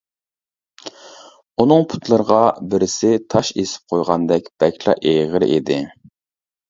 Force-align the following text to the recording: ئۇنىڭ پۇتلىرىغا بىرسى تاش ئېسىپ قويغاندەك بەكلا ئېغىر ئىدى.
ئۇنىڭ 1.65 1.85
پۇتلىرىغا 1.91 2.39
بىرسى 2.71 3.11
تاش 3.35 3.53
ئېسىپ 3.65 3.93
قويغاندەك 3.95 4.51
بەكلا 4.65 4.97
ئېغىر 5.11 5.47
ئىدى. 5.51 5.79